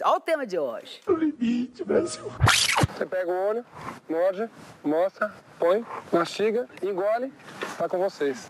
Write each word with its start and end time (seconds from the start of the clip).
Olha 0.00 0.16
o 0.16 0.20
tema 0.20 0.46
de 0.46 0.58
hoje. 0.58 1.02
O 1.06 1.12
limite, 1.12 1.84
Brasil. 1.84 2.24
Você 2.96 3.04
pega 3.04 3.30
o 3.30 3.48
olho, 3.48 3.64
morde, 4.08 4.48
mostra, 4.82 5.30
põe, 5.58 5.84
mastiga, 6.10 6.66
engole, 6.82 7.30
tá 7.76 7.86
com 7.86 7.98
vocês. 7.98 8.48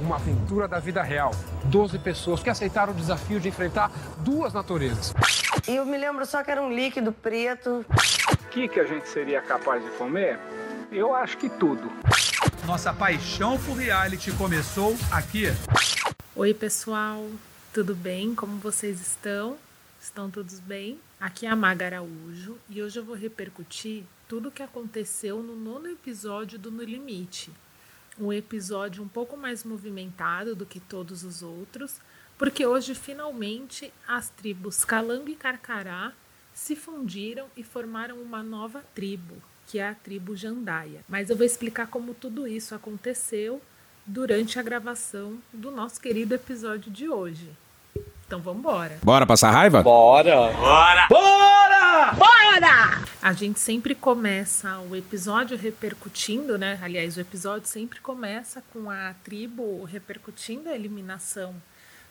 Uma 0.00 0.14
aventura 0.14 0.68
da 0.68 0.78
vida 0.78 1.02
real. 1.02 1.32
Doze 1.64 1.98
pessoas 1.98 2.44
que 2.44 2.48
aceitaram 2.48 2.92
o 2.92 2.96
desafio 2.96 3.40
de 3.40 3.48
enfrentar 3.48 3.90
duas 4.18 4.52
naturezas. 4.52 5.12
E 5.66 5.74
eu 5.74 5.84
me 5.84 5.98
lembro 5.98 6.24
só 6.24 6.44
que 6.44 6.50
era 6.52 6.62
um 6.62 6.72
líquido 6.72 7.10
preto. 7.10 7.84
O 8.32 8.48
que, 8.48 8.68
que 8.68 8.78
a 8.78 8.84
gente 8.84 9.08
seria 9.08 9.42
capaz 9.42 9.82
de 9.84 9.90
comer? 9.90 10.38
Eu 10.92 11.12
acho 11.12 11.38
que 11.38 11.50
tudo. 11.50 11.90
Nossa 12.64 12.94
paixão 12.94 13.58
por 13.58 13.74
reality 13.74 14.30
começou 14.30 14.96
aqui. 15.10 15.46
Oi, 16.36 16.54
pessoal. 16.54 17.26
Tudo 17.74 17.96
bem? 17.96 18.32
Como 18.32 18.58
vocês 18.58 19.00
estão? 19.00 19.58
Estão 20.00 20.30
todos 20.30 20.60
bem? 20.60 21.00
Aqui 21.18 21.44
é 21.44 21.50
a 21.50 21.56
Maga 21.56 21.86
Araújo 21.86 22.56
e 22.70 22.80
hoje 22.80 23.00
eu 23.00 23.04
vou 23.04 23.16
repercutir 23.16 24.04
tudo 24.28 24.48
o 24.48 24.52
que 24.52 24.62
aconteceu 24.62 25.42
no 25.42 25.56
nono 25.56 25.88
episódio 25.88 26.56
do 26.56 26.70
No 26.70 26.84
Limite. 26.84 27.50
Um 28.16 28.32
episódio 28.32 29.02
um 29.02 29.08
pouco 29.08 29.36
mais 29.36 29.64
movimentado 29.64 30.54
do 30.54 30.64
que 30.64 30.78
todos 30.78 31.24
os 31.24 31.42
outros, 31.42 32.00
porque 32.38 32.64
hoje 32.64 32.94
finalmente 32.94 33.92
as 34.06 34.30
tribos 34.30 34.84
Calango 34.84 35.30
e 35.30 35.36
Carcará 35.36 36.12
se 36.54 36.76
fundiram 36.76 37.48
e 37.56 37.64
formaram 37.64 38.22
uma 38.22 38.42
nova 38.42 38.84
tribo, 38.94 39.42
que 39.66 39.80
é 39.80 39.88
a 39.88 39.94
tribo 39.96 40.36
Jandaia. 40.36 41.04
Mas 41.08 41.28
eu 41.28 41.36
vou 41.36 41.44
explicar 41.44 41.88
como 41.88 42.14
tudo 42.14 42.46
isso 42.46 42.72
aconteceu 42.72 43.60
durante 44.06 44.60
a 44.60 44.62
gravação 44.62 45.38
do 45.52 45.72
nosso 45.72 46.00
querido 46.00 46.34
episódio 46.34 46.90
de 46.90 47.08
hoje. 47.08 47.50
Então 48.28 48.40
vamos 48.42 48.60
embora. 48.60 48.98
Bora 49.02 49.24
passar 49.24 49.50
raiva? 49.50 49.82
Bora! 49.82 50.52
Bora! 50.52 51.06
Bora! 51.08 52.12
Bora! 52.12 53.04
A 53.22 53.32
gente 53.32 53.58
sempre 53.58 53.94
começa 53.94 54.78
o 54.80 54.94
episódio 54.94 55.56
repercutindo, 55.56 56.58
né? 56.58 56.78
Aliás, 56.82 57.16
o 57.16 57.20
episódio 57.22 57.66
sempre 57.66 58.00
começa 58.00 58.62
com 58.70 58.90
a 58.90 59.14
tribo 59.24 59.82
repercutindo 59.84 60.68
a 60.68 60.74
eliminação 60.74 61.54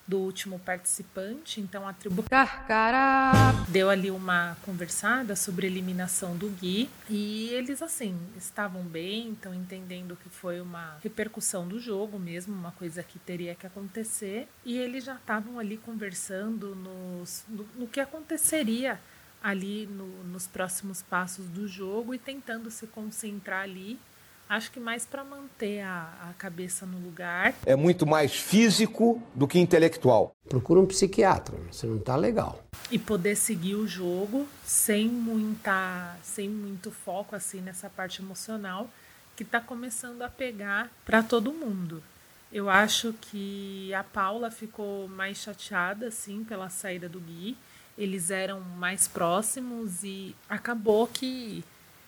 do 0.08 0.18
último 0.18 0.58
participante. 0.60 1.60
Então 1.60 1.88
a 1.88 1.94
tribo 1.94 2.24
Carcará 2.24 3.32
deu 3.68 3.90
ali 3.90 4.10
uma 4.10 4.56
conversada 4.64 5.36
sobre 5.36 5.68
a 5.68 5.70
eliminação 5.70 6.36
do 6.38 6.50
Gui 6.50 6.90
e 7.10 7.50
eles 7.50 7.82
assim 7.82 8.18
estavam 8.38 8.84
bem, 8.84 9.34
estão 9.34 9.54
entendendo 9.54 10.16
que 10.16 10.30
foi 10.30 10.62
uma 10.62 10.98
repercussão 11.04 11.68
do 11.68 11.80
jogo 11.80 12.18
mesmo, 12.18 12.56
uma 12.56 12.72
coisa 12.72 13.04
que 13.04 13.20
teria 13.20 13.54
que 13.54 13.68
acontecer 13.68 14.48
e 14.64 14.78
eles 14.78 15.04
já 15.04 15.16
estavam 15.16 15.60
ali 15.60 15.78
conversando 15.78 16.74
nos, 16.76 17.44
no, 17.50 17.68
no 17.76 17.88
que 17.88 18.00
aconteceria 18.00 19.00
ali 19.44 19.86
no, 19.88 20.24
nos 20.24 20.48
próximos 20.48 21.02
passos 21.02 21.48
do 21.48 21.68
jogo 21.68 22.14
e 22.14 22.18
tentando 22.18 22.72
se 22.72 22.88
concentrar 22.88 23.64
ali 23.64 24.00
Acho 24.50 24.72
que 24.72 24.80
mais 24.80 25.06
para 25.06 25.26
manter 25.26 25.81
a, 25.81 26.30
a, 26.30 26.34
cabeça 26.38 26.86
no 26.86 26.98
lugar. 27.00 27.53
É 27.66 27.76
muito 27.76 28.06
mais 28.06 28.34
físico 28.34 29.22
do 29.36 29.45
que 29.45 29.59
intelectual. 29.59 30.34
Procura 30.48 30.80
um 30.80 30.86
psiquiatra, 30.86 31.58
você 31.70 31.86
não 31.86 32.00
tá 32.00 32.16
legal. 32.16 32.64
E 32.89 32.98
poder 32.98 33.36
seguir 33.36 33.76
o 33.76 33.86
jogo 33.86 34.48
sem 34.64 35.09
muita, 35.09 36.16
sem 36.23 36.48
muito 36.48 36.92
foco 36.92 37.36
assim 37.36 37.59
nessa 37.59 37.89
parte 37.89 38.22
emocional 38.22 38.89
que 39.36 39.44
está 39.44 39.59
começando 39.59 40.22
a 40.22 40.30
pegar 40.30 40.89
para 41.06 41.22
todo 41.22 41.52
mundo. 41.52 42.02
Eu 42.50 42.70
acho 42.70 43.14
que 43.20 43.94
a 43.94 44.04
Paula 44.04 44.50
ficou 44.50 45.09
mais 45.09 45.39
chateada 45.39 46.08
assim 46.08 46.45
pela 46.45 46.70
saída 46.70 47.09
do 47.09 47.20
Gui. 47.20 47.58
Eles 47.98 48.32
eram 48.32 48.61
mais 48.61 49.09
próximos 49.09 50.04
e 50.06 50.34
acabou 50.50 51.06
que 51.06 51.66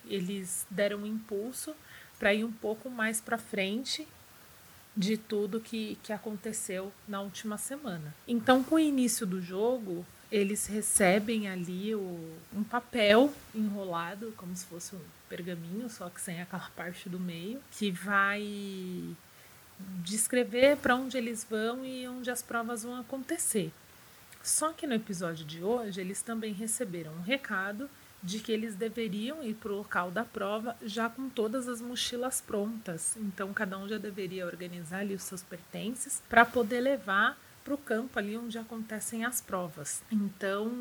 eles 0.07 0.65
deram 0.69 0.99
um 0.99 1.05
impulso 1.05 1.75
para 2.19 2.33
ir 2.33 2.43
um 2.43 2.51
pouco 2.51 2.89
mais 2.89 3.21
para 3.21 3.37
frente 3.37 4.05
de 4.95 5.17
tudo 5.17 5.61
que, 5.61 5.97
que 6.03 6.11
aconteceu 6.11 6.91
na 7.07 7.21
última 7.21 7.57
semana. 7.57 8.13
Então, 8.27 8.61
com 8.61 8.75
o 8.75 8.79
início 8.79 9.25
do 9.25 9.41
jogo, 9.41 10.05
eles 10.29 10.67
recebem 10.67 11.47
ali 11.47 11.95
o, 11.95 12.37
um 12.53 12.63
papel 12.63 13.33
enrolado, 13.55 14.33
como 14.35 14.55
se 14.55 14.65
fosse 14.65 14.95
um 14.95 15.01
pergaminho, 15.29 15.89
só 15.89 16.09
que 16.09 16.19
sem 16.19 16.41
aquela 16.41 16.69
parte 16.75 17.07
do 17.07 17.19
meio, 17.19 17.61
que 17.71 17.89
vai 17.89 18.43
descrever 20.03 20.75
para 20.77 20.95
onde 20.95 21.17
eles 21.17 21.47
vão 21.49 21.85
e 21.85 22.05
onde 22.07 22.29
as 22.29 22.41
provas 22.41 22.83
vão 22.83 22.99
acontecer. 22.99 23.71
Só 24.43 24.73
que 24.73 24.85
no 24.85 24.93
episódio 24.93 25.45
de 25.45 25.63
hoje, 25.63 26.01
eles 26.01 26.21
também 26.21 26.53
receberam 26.53 27.13
um 27.13 27.21
recado 27.21 27.89
de 28.21 28.39
que 28.39 28.51
eles 28.51 28.75
deveriam 28.75 29.43
ir 29.43 29.55
para 29.55 29.71
o 29.71 29.77
local 29.77 30.11
da 30.11 30.25
prova 30.25 30.75
já 30.81 31.09
com 31.09 31.29
todas 31.29 31.67
as 31.67 31.81
mochilas 31.81 32.41
prontas. 32.41 33.15
Então, 33.17 33.53
cada 33.53 33.77
um 33.77 33.87
já 33.87 33.97
deveria 33.97 34.45
organizar 34.45 34.99
ali 34.99 35.13
os 35.13 35.23
seus 35.23 35.43
pertences 35.43 36.21
para 36.27 36.45
poder 36.45 36.81
levar 36.81 37.37
para 37.63 37.73
o 37.73 37.77
campo 37.77 38.17
ali 38.17 38.37
onde 38.37 38.57
acontecem 38.57 39.25
as 39.25 39.41
provas. 39.41 40.01
Então, 40.11 40.71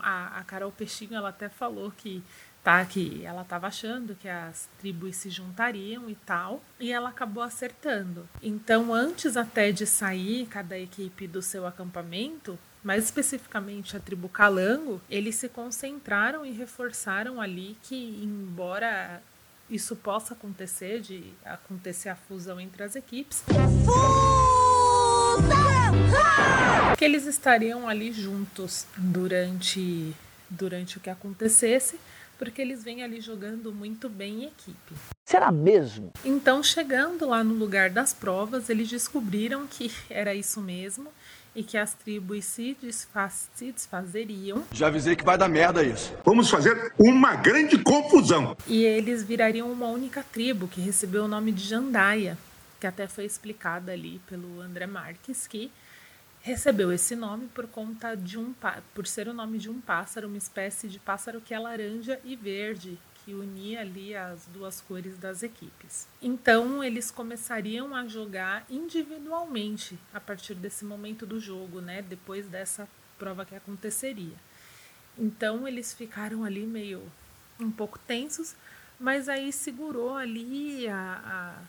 a, 0.00 0.38
a 0.38 0.44
Carol 0.44 0.70
Peixinho 0.70 1.14
ela 1.14 1.30
até 1.30 1.48
falou 1.48 1.90
que 1.90 2.22
tá 2.66 2.84
que 2.84 3.24
ela 3.24 3.42
estava 3.42 3.68
achando 3.68 4.16
que 4.16 4.28
as 4.28 4.68
tribos 4.80 5.14
se 5.14 5.30
juntariam 5.30 6.10
e 6.10 6.16
tal, 6.16 6.60
e 6.80 6.90
ela 6.92 7.10
acabou 7.10 7.42
acertando. 7.42 8.28
Então, 8.42 8.92
antes 8.92 9.36
até 9.36 9.70
de 9.70 9.86
sair 9.86 10.46
cada 10.46 10.76
equipe 10.76 11.28
do 11.28 11.40
seu 11.40 11.64
acampamento, 11.64 12.58
mais 12.86 13.02
especificamente 13.02 13.96
a 13.96 14.00
tribo 14.00 14.28
Calango, 14.28 15.00
eles 15.10 15.34
se 15.34 15.48
concentraram 15.48 16.46
e 16.46 16.52
reforçaram 16.52 17.40
ali 17.40 17.76
que, 17.82 17.96
embora 18.22 19.20
isso 19.68 19.96
possa 19.96 20.34
acontecer, 20.34 21.00
de 21.00 21.32
acontecer 21.44 22.10
a 22.10 22.14
fusão 22.14 22.60
entre 22.60 22.84
as 22.84 22.94
equipes, 22.94 23.42
que 26.96 27.04
eles 27.04 27.26
estariam 27.26 27.88
ali 27.88 28.12
juntos 28.12 28.86
durante, 28.96 30.14
durante 30.48 30.98
o 30.98 31.00
que 31.00 31.10
acontecesse, 31.10 31.98
porque 32.38 32.62
eles 32.62 32.84
vêm 32.84 33.02
ali 33.02 33.20
jogando 33.20 33.72
muito 33.72 34.08
bem 34.08 34.44
em 34.44 34.46
equipe. 34.46 34.94
Será 35.24 35.50
mesmo? 35.50 36.12
Então, 36.24 36.62
chegando 36.62 37.26
lá 37.26 37.42
no 37.42 37.54
lugar 37.54 37.90
das 37.90 38.14
provas, 38.14 38.70
eles 38.70 38.88
descobriram 38.88 39.66
que 39.66 39.90
era 40.08 40.32
isso 40.36 40.60
mesmo 40.60 41.10
e 41.56 41.64
que 41.64 41.78
as 41.78 41.94
tribos 41.94 42.44
se, 42.44 42.76
desfaz, 42.80 43.50
se 43.54 43.72
desfazeriam. 43.72 44.62
Já 44.70 44.88
avisei 44.88 45.16
que 45.16 45.24
vai 45.24 45.38
dar 45.38 45.48
merda 45.48 45.82
isso. 45.82 46.14
Vamos 46.22 46.50
fazer 46.50 46.92
uma 46.98 47.34
grande 47.34 47.78
confusão. 47.78 48.54
E 48.66 48.84
eles 48.84 49.22
virariam 49.22 49.72
uma 49.72 49.86
única 49.86 50.22
tribo 50.22 50.68
que 50.68 50.80
recebeu 50.82 51.24
o 51.24 51.28
nome 51.28 51.50
de 51.50 51.64
Jandaia, 51.64 52.36
que 52.78 52.86
até 52.86 53.08
foi 53.08 53.24
explicada 53.24 53.90
ali 53.90 54.20
pelo 54.28 54.60
André 54.60 54.86
Marques, 54.86 55.46
que 55.46 55.72
recebeu 56.42 56.92
esse 56.92 57.16
nome 57.16 57.48
por 57.54 57.66
conta 57.66 58.14
de 58.14 58.38
um 58.38 58.54
por 58.94 59.06
ser 59.06 59.26
o 59.26 59.32
nome 59.32 59.58
de 59.58 59.70
um 59.70 59.80
pássaro, 59.80 60.28
uma 60.28 60.36
espécie 60.36 60.86
de 60.86 60.98
pássaro 60.98 61.40
que 61.40 61.54
é 61.54 61.58
laranja 61.58 62.20
e 62.22 62.36
verde, 62.36 62.98
que 63.26 63.34
unia 63.34 63.80
ali 63.80 64.14
as 64.14 64.46
duas 64.46 64.80
cores 64.80 65.18
das 65.18 65.42
equipes. 65.42 66.06
Então 66.22 66.82
eles 66.82 67.10
começariam 67.10 67.92
a 67.92 68.06
jogar 68.06 68.64
individualmente 68.70 69.98
a 70.14 70.20
partir 70.20 70.54
desse 70.54 70.84
momento 70.84 71.26
do 71.26 71.40
jogo, 71.40 71.80
né? 71.80 72.02
Depois 72.02 72.46
dessa 72.46 72.88
prova 73.18 73.44
que 73.44 73.56
aconteceria. 73.56 74.36
Então 75.18 75.66
eles 75.66 75.92
ficaram 75.92 76.44
ali 76.44 76.64
meio 76.64 77.02
um 77.58 77.70
pouco 77.70 77.98
tensos, 77.98 78.54
mas 78.98 79.28
aí 79.28 79.52
segurou 79.52 80.14
ali 80.14 80.86
a, 80.86 81.20
a, 81.24 81.62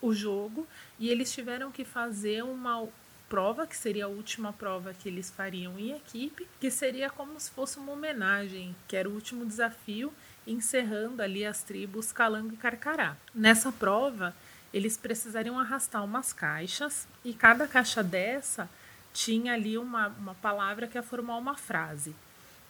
o 0.00 0.14
jogo 0.14 0.68
e 1.00 1.10
eles 1.10 1.32
tiveram 1.32 1.72
que 1.72 1.84
fazer 1.84 2.44
uma 2.44 2.86
prova, 3.28 3.66
que 3.66 3.76
seria 3.76 4.04
a 4.04 4.08
última 4.08 4.52
prova 4.52 4.94
que 4.94 5.08
eles 5.08 5.30
fariam 5.30 5.76
em 5.78 5.92
equipe, 5.92 6.46
que 6.60 6.70
seria 6.70 7.10
como 7.10 7.40
se 7.40 7.50
fosse 7.50 7.78
uma 7.78 7.92
homenagem, 7.92 8.76
que 8.86 8.94
era 8.94 9.08
o 9.08 9.14
último 9.14 9.44
desafio 9.44 10.12
encerrando 10.46 11.22
ali 11.22 11.44
as 11.44 11.62
tribos 11.62 12.12
Calango 12.12 12.54
e 12.54 12.56
Carcará. 12.56 13.16
Nessa 13.34 13.70
prova, 13.70 14.34
eles 14.72 14.96
precisariam 14.96 15.58
arrastar 15.58 16.04
umas 16.04 16.32
caixas 16.32 17.06
e 17.24 17.32
cada 17.32 17.66
caixa 17.66 18.02
dessa 18.02 18.68
tinha 19.12 19.52
ali 19.54 19.76
uma, 19.76 20.08
uma 20.08 20.34
palavra 20.34 20.86
que 20.86 20.96
ia 20.96 21.02
formar 21.02 21.36
uma 21.36 21.56
frase. 21.56 22.14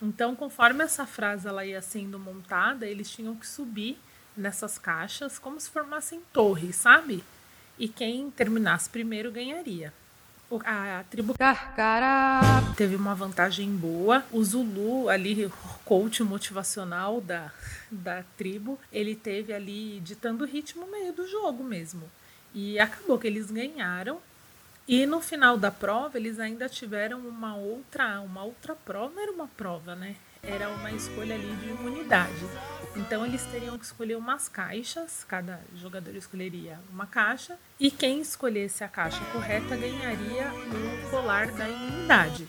Então, 0.01 0.35
conforme 0.35 0.83
essa 0.83 1.07
frase 1.07 1.47
ela 1.47 1.65
ia 1.65 1.81
sendo 1.81 2.19
montada, 2.19 2.87
eles 2.87 3.11
tinham 3.11 3.37
que 3.37 3.47
subir 3.47 3.99
nessas 4.37 4.79
caixas 4.79 5.39
como 5.39 5.61
se 5.61 5.71
formassem 5.71 6.21
torres, 6.33 6.77
sabe? 6.77 7.23
E 7.79 7.89
quem 7.89 8.31
terminasse 8.31 8.91
primeiro 8.91 9.31
ganharia 9.31 9.93
a 10.65 11.05
tribo 11.11 11.35
Carcara 11.35 12.41
teve 12.77 12.97
uma 12.97 13.15
vantagem 13.15 13.71
boa. 13.71 14.25
O 14.31 14.43
Zulu, 14.43 15.09
ali, 15.09 15.47
o 15.47 15.51
coach 15.85 16.23
motivacional 16.23 17.21
da, 17.21 17.51
da 17.91 18.25
tribo, 18.37 18.79
ele 18.93 19.15
teve 19.15 19.53
ali 19.53 20.01
ditando 20.01 20.45
o 20.45 20.47
ritmo 20.47 20.87
meio 20.91 21.13
do 21.13 21.27
jogo 21.27 21.63
mesmo. 21.63 22.11
E 22.55 22.79
acabou 22.79 23.19
que 23.19 23.27
eles 23.27 23.51
ganharam. 23.51 24.19
E 24.87 25.07
no 25.07 25.21
final 25.21 25.57
da 25.57 25.71
prova, 25.71 26.19
eles 26.19 26.39
ainda 26.41 26.69
tiveram 26.69 27.21
uma 27.21 27.55
outra, 27.55 28.21
uma 28.21 28.43
outra 28.43 28.75
prova, 28.75 29.15
não 29.15 29.23
era 29.23 29.33
uma 29.33 29.49
prova, 29.49 29.95
né? 29.95 30.17
Era 30.45 30.69
uma 30.71 30.91
escolha 30.91 31.37
ali 31.37 31.55
de 31.57 31.69
imunidade. 31.69 32.47
Então 32.97 33.25
eles 33.25 33.45
teriam 33.47 33.79
que 33.79 33.85
escolher 33.85 34.17
umas 34.17 34.49
caixas, 34.49 35.25
cada 35.25 35.61
jogador 35.77 36.15
escolheria 36.17 36.81
uma 36.91 37.07
caixa, 37.07 37.57
e 37.79 37.91
quem 37.91 38.21
escolhesse 38.21 38.83
a 38.83 38.89
caixa 38.89 39.25
correta 39.27 39.77
ganharia 39.77 40.51
o 40.53 41.11
colar 41.11 41.51
da 41.53 41.69
imunidade. 41.69 42.49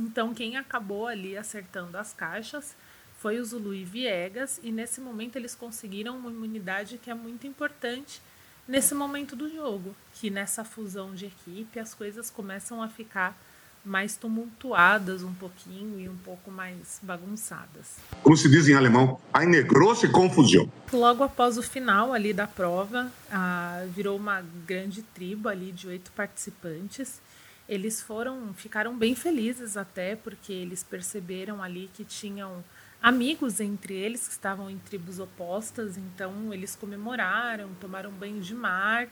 Então 0.00 0.34
quem 0.34 0.56
acabou 0.56 1.06
ali 1.06 1.36
acertando 1.36 1.98
as 1.98 2.14
caixas 2.14 2.74
foi 3.18 3.38
o 3.38 3.44
Zulu 3.44 3.74
e 3.74 3.84
Viegas, 3.84 4.58
e 4.62 4.72
nesse 4.72 5.00
momento 5.00 5.36
eles 5.36 5.54
conseguiram 5.54 6.16
uma 6.16 6.30
imunidade 6.30 6.98
que 6.98 7.10
é 7.10 7.14
muito 7.14 7.46
importante 7.46 8.22
nesse 8.66 8.94
momento 8.94 9.36
do 9.36 9.54
jogo, 9.54 9.94
que 10.14 10.30
nessa 10.30 10.64
fusão 10.64 11.14
de 11.14 11.26
equipe 11.26 11.78
as 11.78 11.94
coisas 11.94 12.30
começam 12.30 12.82
a 12.82 12.88
ficar 12.88 13.38
mais 13.84 14.16
tumultuadas 14.16 15.22
um 15.22 15.34
pouquinho 15.34 16.00
e 16.00 16.08
um 16.08 16.16
pouco 16.16 16.50
mais 16.50 16.98
bagunçadas. 17.02 17.96
Como 18.22 18.36
se 18.36 18.48
diz 18.48 18.68
em 18.68 18.74
alemão, 18.74 19.20
eine 19.32 19.62
große 19.62 20.08
Confusão. 20.08 20.70
Logo 20.92 21.22
após 21.22 21.58
o 21.58 21.62
final 21.62 22.12
ali 22.12 22.32
da 22.32 22.46
prova, 22.46 23.12
ah, 23.30 23.84
virou 23.88 24.16
uma 24.16 24.42
grande 24.66 25.02
tribo 25.02 25.48
ali 25.48 25.70
de 25.70 25.86
oito 25.88 26.10
participantes. 26.12 27.20
Eles 27.68 28.00
foram, 28.00 28.54
ficaram 28.54 28.96
bem 28.96 29.14
felizes 29.14 29.76
até 29.76 30.16
porque 30.16 30.52
eles 30.52 30.82
perceberam 30.82 31.62
ali 31.62 31.90
que 31.92 32.04
tinham 32.04 32.64
amigos 33.02 33.60
entre 33.60 33.94
eles 33.94 34.26
que 34.26 34.32
estavam 34.32 34.70
em 34.70 34.78
tribos 34.78 35.18
opostas, 35.18 35.98
então 35.98 36.54
eles 36.54 36.74
comemoraram, 36.74 37.68
tomaram 37.78 38.10
banho 38.10 38.40
de 38.40 38.54
mar 38.54 39.08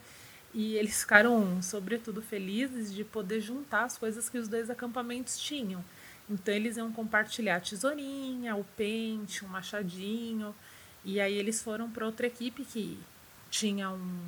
e 0.54 0.74
eles 0.76 1.00
ficaram, 1.00 1.62
sobretudo, 1.62 2.20
felizes 2.20 2.92
de 2.92 3.04
poder 3.04 3.40
juntar 3.40 3.84
as 3.84 3.96
coisas 3.96 4.28
que 4.28 4.38
os 4.38 4.48
dois 4.48 4.68
acampamentos 4.68 5.38
tinham. 5.38 5.82
Então 6.28 6.54
eles 6.54 6.76
iam 6.76 6.92
compartilhar 6.92 7.56
a 7.56 7.60
tesourinha, 7.60 8.54
o 8.54 8.64
pente, 8.76 9.44
um 9.44 9.48
machadinho, 9.48 10.54
e 11.04 11.20
aí 11.20 11.34
eles 11.34 11.62
foram 11.62 11.90
para 11.90 12.06
outra 12.06 12.26
equipe 12.26 12.64
que 12.64 12.98
tinha 13.50 13.90
um, 13.90 14.20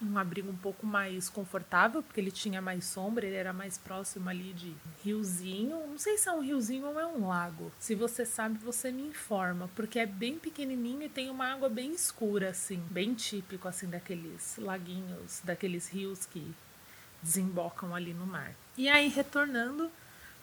um 0.00 0.16
abrigo 0.16 0.50
um 0.50 0.56
pouco 0.56 0.86
mais 0.86 1.28
confortável, 1.28 2.02
porque 2.02 2.20
ele 2.20 2.30
tinha 2.30 2.62
mais 2.62 2.84
sombra, 2.84 3.26
ele 3.26 3.34
era 3.34 3.52
mais 3.52 3.76
próximo 3.76 4.28
ali 4.28 4.52
de 4.52 4.72
riozinho. 5.02 5.86
Não 5.88 5.98
sei 5.98 6.16
se 6.16 6.28
é 6.28 6.32
um 6.32 6.40
riozinho 6.40 6.86
ou 6.86 7.00
é 7.00 7.06
um 7.06 7.26
lago. 7.26 7.72
Se 7.80 7.94
você 7.94 8.24
sabe, 8.24 8.58
você 8.58 8.92
me 8.92 9.02
informa, 9.02 9.68
porque 9.74 9.98
é 9.98 10.06
bem 10.06 10.38
pequenininho 10.38 11.02
e 11.02 11.08
tem 11.08 11.28
uma 11.30 11.52
água 11.52 11.68
bem 11.68 11.92
escura, 11.92 12.50
assim, 12.50 12.82
bem 12.90 13.14
típico, 13.14 13.66
assim, 13.66 13.88
daqueles 13.88 14.56
laguinhos, 14.58 15.40
daqueles 15.42 15.88
rios 15.88 16.24
que 16.26 16.54
desembocam 17.20 17.94
ali 17.94 18.14
no 18.14 18.26
mar. 18.26 18.54
E 18.76 18.88
aí, 18.88 19.08
retornando 19.08 19.90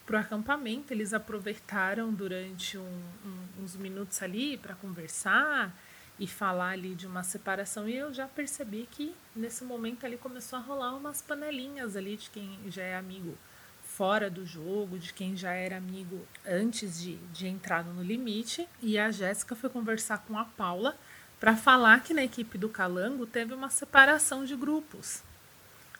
para 0.06 0.18
o 0.18 0.20
acampamento, 0.20 0.94
eles 0.94 1.14
aproveitaram 1.14 2.14
durante 2.14 2.78
um, 2.78 3.04
um, 3.26 3.64
uns 3.64 3.76
minutos 3.76 4.22
ali 4.22 4.58
para 4.58 4.76
conversar 4.76 5.74
e 6.20 6.28
falar 6.28 6.70
ali 6.70 6.96
de 6.96 7.08
uma 7.08 7.24
separação. 7.24 7.88
E 7.88 7.96
eu 7.96 8.14
já 8.14 8.28
percebi 8.28 8.88
que 8.90 9.16
nesse 9.36 9.64
momento 9.64 10.06
ali 10.06 10.18
começou 10.18 10.58
a 10.58 10.62
rolar 10.62 10.96
umas 10.96 11.22
panelinhas 11.22 11.96
ali 11.96 12.18
de 12.18 12.30
quem 12.30 12.60
já 12.68 12.84
é 12.84 12.96
amigo 12.96 13.38
fora 13.84 14.30
do 14.30 14.46
jogo, 14.46 14.98
de 14.98 15.14
quem 15.14 15.38
já 15.38 15.52
era 15.52 15.78
amigo 15.78 16.26
antes 16.46 17.00
de, 17.02 17.16
de 17.34 17.48
entrar 17.48 17.84
no 17.84 18.02
limite. 18.02 18.68
E 18.82 18.98
a 18.98 19.12
Jéssica 19.12 19.56
foi 19.56 19.70
conversar 19.70 20.20
com 20.20 20.38
a 20.38 20.46
Paula 20.46 20.98
para 21.40 21.56
falar 21.56 22.02
que 22.02 22.14
na 22.14 22.24
equipe 22.24 22.58
do 22.58 22.70
Calango 22.70 23.26
teve 23.26 23.54
uma 23.54 23.70
separação 23.70 24.46
de 24.46 24.56
grupos 24.56 25.24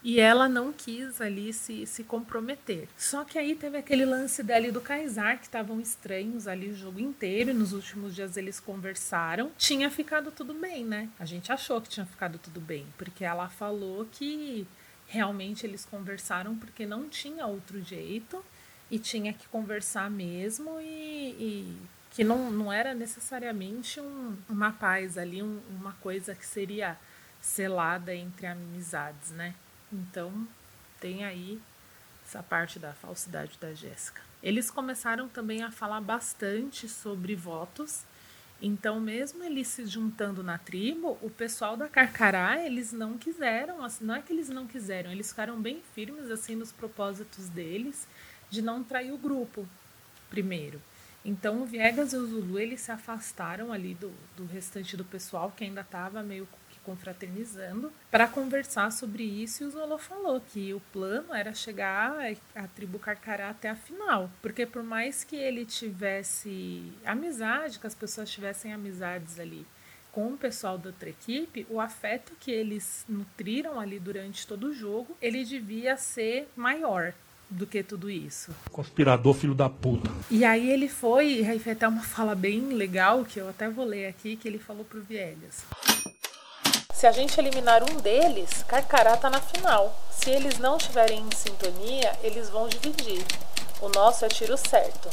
e 0.06 0.20
ela 0.20 0.48
não 0.48 0.72
quis 0.72 1.20
ali 1.20 1.52
se, 1.52 1.84
se 1.88 2.04
comprometer. 2.04 2.88
Só 2.96 3.24
que 3.24 3.40
aí 3.40 3.56
teve 3.56 3.80
aquele 3.80 4.06
lance 4.06 4.44
dela 4.44 4.68
e 4.68 4.72
do 4.72 4.80
Kaysar, 4.80 5.40
que 5.40 5.46
estavam 5.46 5.82
estranhos 5.82 6.48
ali 6.48 6.70
o 6.70 6.76
jogo 6.76 7.00
inteiro, 7.00 7.56
nos 7.56 7.74
últimos 7.74 8.14
dias 8.14 8.38
eles 8.38 8.60
conversaram. 8.60 9.52
Tinha 9.58 9.90
ficado 9.90 10.30
tudo 10.30 10.54
bem, 10.54 10.86
né? 10.86 11.10
A 11.20 11.26
gente 11.26 11.52
achou 11.52 11.82
que 11.82 11.90
tinha 11.90 12.06
ficado 12.06 12.38
tudo 12.38 12.62
bem, 12.62 12.86
porque 13.00 13.26
ela 13.26 13.50
falou 13.50 14.06
que 14.12 14.68
realmente 15.08 15.66
eles 15.66 15.84
conversaram 15.86 16.56
porque 16.56 16.86
não 16.86 17.10
tinha 17.10 17.48
outro 17.48 17.82
jeito 17.82 18.46
e 18.92 19.00
tinha 19.00 19.34
que 19.34 19.48
conversar 19.48 20.12
mesmo 20.12 20.80
e, 20.82 20.86
e 20.86 21.78
que 22.12 22.24
não, 22.24 22.52
não 22.52 22.72
era 22.72 22.94
necessariamente 22.94 24.00
um, 24.00 24.38
uma 24.48 24.72
paz 24.72 25.18
ali, 25.18 25.42
um, 25.42 25.60
uma 25.68 25.94
coisa 25.94 26.36
que 26.36 26.46
seria 26.46 26.96
selada 27.42 28.14
entre 28.14 28.46
amizades, 28.46 29.32
né? 29.32 29.56
Então, 29.96 30.48
tem 31.00 31.24
aí 31.24 31.62
essa 32.26 32.44
parte 32.44 32.78
da 32.78 32.94
falsidade 32.94 33.58
da 33.60 33.74
Jéssica. 33.74 34.22
Eles 34.44 34.70
começaram 34.70 35.30
também 35.30 35.64
a 35.64 35.72
falar 35.72 36.02
bastante 36.02 36.90
sobre 36.90 37.36
votos. 37.36 38.04
Então, 38.62 39.00
mesmo 39.00 39.44
eles 39.44 39.68
se 39.68 39.86
juntando 39.86 40.44
na 40.44 40.58
tribo, 40.58 41.18
o 41.22 41.30
pessoal 41.30 41.78
da 41.78 41.88
Carcará, 41.88 42.64
eles 42.64 42.92
não 42.92 43.18
quiseram, 43.18 43.84
assim, 43.84 44.04
não 44.04 44.16
é 44.16 44.22
que 44.22 44.34
eles 44.34 44.50
não 44.50 44.66
quiseram, 44.66 45.12
eles 45.12 45.30
ficaram 45.30 45.62
bem 45.62 45.82
firmes 45.94 46.32
assim 46.32 46.56
nos 46.56 46.72
propósitos 46.72 47.50
deles 47.50 48.08
de 48.50 48.62
não 48.62 48.84
trair 48.84 49.12
o 49.12 49.18
grupo 49.18 49.68
primeiro. 50.30 50.82
Então, 51.24 51.62
o 51.62 51.66
Viegas 51.66 52.14
e 52.14 52.18
o 52.18 52.26
Zulu, 52.26 52.60
eles 52.60 52.82
se 52.82 52.92
afastaram 52.92 53.72
ali 53.72 53.96
do, 53.96 54.12
do 54.38 54.46
restante 54.46 54.96
do 54.96 55.04
pessoal 55.04 55.52
que 55.56 55.64
ainda 55.64 55.82
estava 55.82 56.22
meio 56.22 56.48
confraternizando 56.86 57.92
para 58.12 58.28
conversar 58.28 58.92
sobre 58.92 59.24
isso 59.24 59.64
e 59.64 59.66
o 59.66 59.72
Zolo 59.72 59.98
falou 59.98 60.40
que 60.40 60.74
o 60.74 60.82
plano 60.94 61.34
era 61.34 61.54
chegar 61.54 62.18
a 62.56 62.68
tribo 62.68 63.00
Carcará 63.00 63.50
até 63.50 63.70
a 63.70 63.76
final, 63.76 64.30
porque 64.42 64.66
por 64.66 64.84
mais 64.84 65.24
que 65.24 65.36
ele 65.36 65.66
tivesse 65.66 66.94
amizade, 67.06 67.80
que 67.80 67.88
as 67.88 67.96
pessoas 67.96 68.30
tivessem 68.30 68.72
amizades 68.72 69.40
ali 69.40 69.66
com 70.12 70.28
o 70.30 70.38
pessoal 70.38 70.78
da 70.78 70.92
outra 70.92 71.10
equipe, 71.10 71.68
o 71.70 71.82
afeto 71.82 72.32
que 72.40 72.50
eles 72.50 73.06
nutriram 73.10 73.78
ali 73.78 74.00
durante 74.00 74.48
todo 74.48 74.68
o 74.68 74.74
jogo, 74.74 75.18
ele 75.22 75.44
devia 75.44 75.98
ser 75.98 76.48
maior 76.56 77.14
do 77.50 77.68
que 77.68 77.84
tudo 77.84 78.10
isso. 78.10 78.56
Conspirador, 78.72 79.34
filho 79.34 79.54
da 79.54 79.70
puta. 79.70 80.10
E 80.32 80.46
aí 80.46 80.70
ele 80.70 80.88
foi, 80.88 81.42
e 81.42 81.46
aí 81.46 81.60
foi 81.60 81.74
até 81.74 81.86
uma 81.86 82.02
fala 82.02 82.34
bem 82.34 82.70
legal, 82.70 83.26
que 83.26 83.40
eu 83.40 83.50
até 83.50 83.70
vou 83.70 83.86
ler 83.86 84.08
aqui, 84.08 84.38
que 84.38 84.48
ele 84.48 84.58
falou 84.58 84.86
pro 84.86 85.02
Viegas. 85.02 85.66
Se 86.96 87.06
a 87.06 87.12
gente 87.12 87.38
eliminar 87.38 87.84
um 87.84 87.98
deles, 87.98 88.64
Carcará 88.64 89.18
tá 89.18 89.30
na 89.30 89.42
final. 89.42 89.94
Se 90.10 90.30
eles 90.30 90.58
não 90.58 90.78
estiverem 90.78 91.20
em 91.20 91.36
sintonia, 91.36 92.18
eles 92.24 92.50
vão 92.50 92.70
dividir. 92.70 93.22
O 93.82 93.90
nosso 93.90 94.24
é 94.24 94.30
tiro 94.30 94.56
certo. 94.56 95.10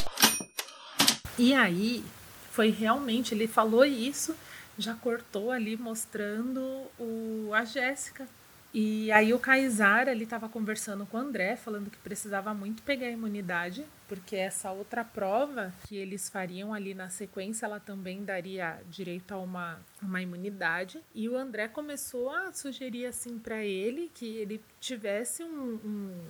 E 1.37 1.52
aí, 1.52 2.05
foi 2.52 2.70
realmente, 2.70 3.34
ele 3.34 3.49
falou 3.49 3.84
isso, 3.84 4.37
já 4.78 4.95
cortou 4.95 5.50
ali 5.50 5.76
mostrando 5.76 6.61
o, 7.00 7.50
a 7.52 7.64
Jéssica 7.64 8.28
e 8.75 9.12
aí 9.12 9.35
o 9.35 9.38
Kaysar 9.38 10.09
ele 10.09 10.25
estava 10.25 10.49
conversando 10.49 11.05
com 11.05 11.19
o 11.19 11.21
André, 11.21 11.57
falando 11.57 11.91
que 11.91 11.99
precisava 11.99 12.55
muito 12.55 12.83
pegar 12.83 13.07
a 13.07 13.11
imunidade, 13.11 13.85
porque 14.09 14.35
essa 14.35 14.71
outra 14.73 15.05
prova 15.05 15.75
que 15.87 15.95
eles 15.95 16.31
fariam 16.31 16.73
ali 16.73 16.95
na 16.95 17.11
sequência, 17.11 17.67
ela 17.67 17.79
também 17.79 18.25
daria 18.25 18.81
direito 18.88 19.33
a 19.33 19.38
uma, 19.38 19.79
uma 20.00 20.23
imunidade. 20.23 21.02
E 21.14 21.29
o 21.29 21.37
André 21.37 21.69
começou 21.69 22.31
a 22.31 22.50
sugerir 22.52 23.05
assim 23.05 23.38
para 23.38 23.62
ele 23.62 24.11
que 24.14 24.37
ele 24.37 24.62
tivesse 24.81 25.45
um, 25.45 25.79
um, 25.85 26.21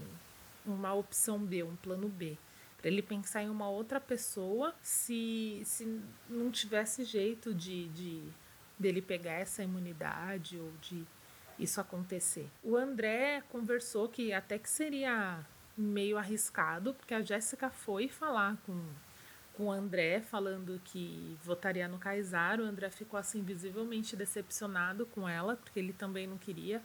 uma 0.66 0.92
opção 0.94 1.38
B, 1.38 1.62
um 1.62 1.76
plano 1.76 2.08
B 2.08 2.36
para 2.78 2.90
ele 2.90 3.00
pensar 3.00 3.44
em 3.44 3.48
uma 3.48 3.68
outra 3.68 4.00
pessoa 4.00 4.74
se, 4.82 5.62
se 5.64 6.00
não 6.28 6.50
tivesse 6.50 7.04
jeito 7.04 7.54
de, 7.54 7.86
de 7.90 8.24
dele 8.76 9.00
pegar 9.00 9.34
essa 9.34 9.62
imunidade 9.62 10.58
ou 10.58 10.72
de 10.82 11.06
isso 11.62 11.80
acontecer. 11.80 12.48
O 12.62 12.76
André 12.76 13.42
conversou 13.50 14.08
que 14.08 14.32
até 14.32 14.58
que 14.58 14.68
seria 14.68 15.44
meio 15.76 16.18
arriscado, 16.18 16.94
porque 16.94 17.14
a 17.14 17.22
Jéssica 17.22 17.70
foi 17.70 18.08
falar 18.08 18.56
com, 18.66 18.84
com 19.54 19.66
o 19.66 19.72
André, 19.72 20.20
falando 20.20 20.80
que 20.84 21.36
votaria 21.42 21.88
no 21.88 21.98
Kaysar. 21.98 22.60
O 22.60 22.64
André 22.64 22.90
ficou 22.90 23.18
assim 23.18 23.42
visivelmente 23.42 24.14
decepcionado 24.16 25.06
com 25.06 25.28
ela, 25.28 25.56
porque 25.56 25.78
ele 25.78 25.92
também 25.92 26.26
não 26.26 26.38
queria 26.38 26.82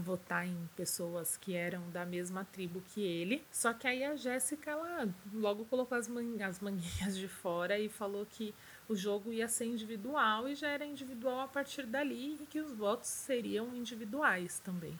votar 0.00 0.46
em 0.46 0.68
pessoas 0.76 1.36
que 1.36 1.54
eram 1.54 1.88
da 1.90 2.04
mesma 2.04 2.44
tribo 2.44 2.82
que 2.94 3.02
ele. 3.02 3.44
Só 3.50 3.72
que 3.72 3.86
aí 3.86 4.04
a 4.04 4.16
Jéssica 4.16 4.70
ela 4.70 5.08
logo 5.32 5.64
colocou 5.66 5.96
as, 5.96 6.08
man 6.08 6.42
as 6.44 6.60
manguinhas 6.60 7.16
de 7.16 7.28
fora 7.28 7.78
e 7.78 7.88
falou 7.88 8.26
que 8.26 8.54
o 8.88 8.96
jogo 8.96 9.32
ia 9.32 9.48
ser 9.48 9.66
individual 9.66 10.48
e 10.48 10.54
já 10.54 10.68
era 10.68 10.84
individual 10.84 11.40
a 11.40 11.48
partir 11.48 11.86
dali 11.86 12.38
e 12.40 12.46
que 12.46 12.60
os 12.60 12.72
votos 12.72 13.08
seriam 13.08 13.74
individuais 13.76 14.58
também. 14.58 14.98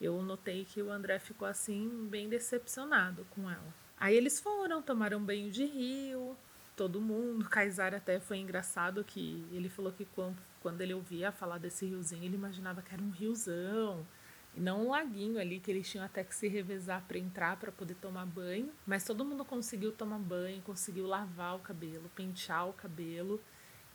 Eu 0.00 0.22
notei 0.22 0.64
que 0.64 0.80
o 0.80 0.90
André 0.90 1.18
ficou 1.18 1.46
assim 1.46 2.06
bem 2.08 2.28
decepcionado 2.28 3.26
com 3.30 3.50
ela. 3.50 3.74
Aí 3.98 4.16
eles 4.16 4.38
foram, 4.38 4.80
tomaram 4.80 5.20
banho 5.20 5.50
de 5.50 5.64
rio, 5.64 6.36
todo 6.76 7.00
mundo. 7.00 7.48
Kaysar 7.48 7.92
até 7.92 8.20
foi 8.20 8.38
engraçado 8.38 9.02
que 9.02 9.44
ele 9.52 9.68
falou 9.68 9.92
que 9.92 10.04
quando, 10.04 10.36
quando 10.60 10.80
ele 10.80 10.94
ouvia 10.94 11.32
falar 11.32 11.58
desse 11.58 11.84
riozinho, 11.84 12.24
ele 12.24 12.36
imaginava 12.36 12.80
que 12.80 12.94
era 12.94 13.02
um 13.02 13.10
riozão, 13.10 14.06
Não 14.56 14.86
um 14.86 14.90
laguinho 14.90 15.38
ali 15.40 15.60
que 15.60 15.70
eles 15.70 15.88
tinham 15.88 16.04
até 16.04 16.24
que 16.24 16.34
se 16.34 16.48
revezar 16.48 17.02
para 17.06 17.18
entrar 17.18 17.56
para 17.56 17.70
poder 17.70 17.94
tomar 17.94 18.26
banho, 18.26 18.72
mas 18.86 19.04
todo 19.04 19.24
mundo 19.24 19.44
conseguiu 19.44 19.92
tomar 19.92 20.18
banho, 20.18 20.60
conseguiu 20.62 21.06
lavar 21.06 21.56
o 21.56 21.60
cabelo, 21.60 22.10
pentear 22.14 22.68
o 22.68 22.72
cabelo 22.72 23.40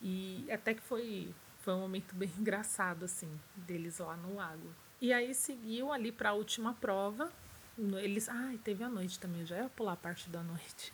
e 0.01 0.45
até 0.49 0.73
que 0.73 0.81
foi 0.81 1.33
foi 1.61 1.73
um 1.73 1.79
momento 1.79 2.13
bem 2.15 2.31
engraçado 2.39 3.05
assim 3.05 3.29
deles 3.55 3.99
lá 3.99 4.15
no 4.15 4.35
lago. 4.35 4.69
E 5.01 5.11
aí 5.11 5.33
seguiu 5.33 5.91
ali 5.91 6.11
para 6.11 6.29
a 6.29 6.33
última 6.33 6.73
prova. 6.73 7.31
Eles, 7.77 8.29
ai, 8.29 8.59
teve 8.63 8.83
a 8.83 8.89
noite 8.89 9.19
também, 9.19 9.41
eu 9.41 9.47
já 9.47 9.57
ia 9.57 9.69
pular 9.69 9.93
a 9.93 9.97
parte 9.97 10.29
da 10.29 10.43
noite 10.43 10.93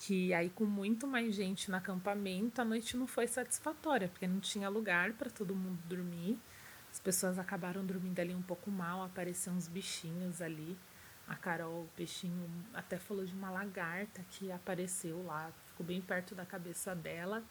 que 0.00 0.32
aí 0.32 0.48
com 0.48 0.64
muito 0.64 1.06
mais 1.06 1.34
gente 1.34 1.70
no 1.70 1.76
acampamento, 1.76 2.60
a 2.60 2.64
noite 2.64 2.96
não 2.96 3.06
foi 3.06 3.26
satisfatória, 3.26 4.08
porque 4.08 4.26
não 4.26 4.40
tinha 4.40 4.66
lugar 4.68 5.12
para 5.12 5.28
todo 5.28 5.54
mundo 5.54 5.78
dormir. 5.86 6.38
As 6.90 6.98
pessoas 6.98 7.38
acabaram 7.38 7.84
dormindo 7.84 8.18
ali 8.18 8.34
um 8.34 8.42
pouco 8.42 8.70
mal, 8.70 9.02
apareceram 9.02 9.56
uns 9.56 9.68
bichinhos 9.68 10.42
ali. 10.42 10.76
A 11.28 11.36
Carol, 11.36 11.84
o 11.84 11.88
peixinho, 11.94 12.50
até 12.74 12.98
falou 12.98 13.24
de 13.24 13.32
uma 13.32 13.50
lagarta 13.50 14.24
que 14.30 14.50
apareceu 14.50 15.22
lá, 15.24 15.52
ficou 15.68 15.86
bem 15.86 16.00
perto 16.00 16.34
da 16.34 16.44
cabeça 16.44 16.94
dela. 16.94 17.42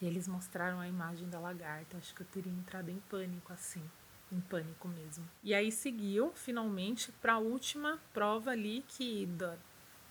E 0.00 0.06
eles 0.06 0.28
mostraram 0.28 0.80
a 0.80 0.88
imagem 0.88 1.28
da 1.28 1.38
lagarta. 1.38 1.96
Acho 1.96 2.14
que 2.14 2.22
eu 2.22 2.26
teria 2.26 2.52
entrado 2.52 2.90
em 2.90 2.98
pânico 3.08 3.52
assim, 3.52 3.82
em 4.30 4.40
pânico 4.40 4.88
mesmo. 4.88 5.24
E 5.42 5.54
aí 5.54 5.72
seguiu 5.72 6.32
finalmente 6.34 7.10
para 7.12 7.34
a 7.34 7.38
última 7.38 7.98
prova 8.12 8.50
ali 8.50 8.84
que 8.88 9.26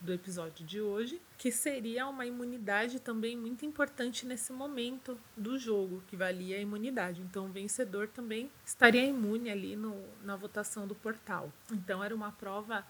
do 0.02 0.12
episódio 0.12 0.66
de 0.66 0.82
hoje, 0.82 1.22
que 1.38 1.52
seria 1.52 2.08
uma 2.08 2.26
imunidade 2.26 3.00
também 3.00 3.38
muito 3.38 3.66
importante 3.66 4.26
nesse 4.26 4.52
momento 4.52 5.18
do 5.38 5.58
jogo, 5.58 6.04
que 6.08 6.16
valia 6.16 6.58
a 6.58 6.60
imunidade. 6.60 7.22
Então, 7.22 7.46
o 7.46 7.52
vencedor 7.52 8.08
também 8.08 8.52
estaria 8.66 9.06
imune 9.06 9.50
ali 9.50 9.76
no, 9.76 10.04
na 10.24 10.36
votação 10.36 10.88
do 10.88 10.96
portal. 10.96 11.52
Então, 11.72 12.04
era 12.04 12.16
uma 12.16 12.32
prova 12.32 12.86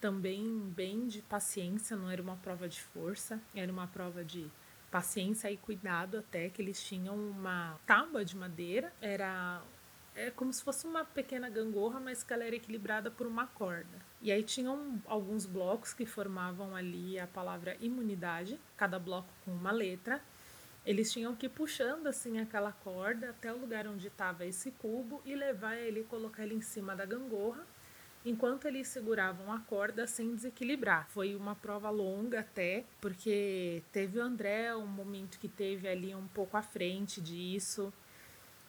também 0.00 0.58
bem 0.74 1.06
de 1.06 1.22
paciência, 1.22 1.96
não 1.96 2.10
era 2.10 2.22
uma 2.22 2.36
prova 2.36 2.68
de 2.68 2.80
força, 2.80 3.40
era 3.54 3.70
uma 3.70 3.86
prova 3.86 4.24
de 4.24 4.50
paciência 4.90 5.50
e 5.50 5.56
cuidado 5.56 6.18
até 6.18 6.50
que 6.50 6.60
eles 6.60 6.82
tinham 6.82 7.16
uma 7.16 7.78
tábua 7.86 8.24
de 8.24 8.36
madeira, 8.36 8.92
era 9.00 9.62
é 10.14 10.30
como 10.30 10.52
se 10.52 10.62
fosse 10.62 10.86
uma 10.86 11.04
pequena 11.04 11.48
gangorra, 11.48 11.98
mas 11.98 12.22
que 12.22 12.32
ela 12.32 12.44
era 12.44 12.56
equilibrada 12.56 13.10
por 13.10 13.26
uma 13.26 13.46
corda. 13.46 13.98
E 14.20 14.30
aí 14.30 14.42
tinham 14.42 15.00
alguns 15.06 15.46
blocos 15.46 15.94
que 15.94 16.04
formavam 16.04 16.76
ali 16.76 17.18
a 17.18 17.26
palavra 17.26 17.76
imunidade, 17.80 18.60
cada 18.76 18.98
bloco 18.98 19.28
com 19.44 19.52
uma 19.52 19.72
letra. 19.72 20.22
Eles 20.84 21.12
tinham 21.12 21.34
que 21.34 21.46
ir 21.46 21.50
puxando 21.50 22.06
assim 22.08 22.40
aquela 22.40 22.72
corda 22.72 23.30
até 23.30 23.52
o 23.52 23.58
lugar 23.58 23.86
onde 23.86 24.08
estava 24.08 24.44
esse 24.44 24.70
cubo 24.72 25.22
e 25.24 25.34
levar 25.34 25.76
ele 25.76 26.00
e 26.00 26.04
colocar 26.04 26.42
ele 26.42 26.54
em 26.54 26.60
cima 26.60 26.94
da 26.94 27.06
gangorra, 27.06 27.64
enquanto 28.24 28.66
eles 28.66 28.88
seguravam 28.88 29.52
a 29.52 29.60
corda 29.60 30.06
sem 30.06 30.34
desequilibrar. 30.34 31.08
Foi 31.08 31.34
uma 31.34 31.54
prova 31.54 31.88
longa 31.88 32.40
até, 32.40 32.84
porque 33.00 33.82
teve 33.92 34.18
o 34.18 34.22
André 34.22 34.74
um 34.74 34.86
momento 34.86 35.38
que 35.38 35.48
teve 35.48 35.88
ali 35.88 36.14
um 36.14 36.26
pouco 36.28 36.56
à 36.56 36.62
frente 36.62 37.20
disso 37.20 37.92